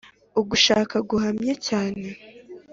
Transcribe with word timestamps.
ugushaka 0.39 0.95
guhamye 1.09 1.51
cyane, 1.67 2.07